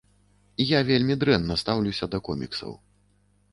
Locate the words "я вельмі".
0.63-1.17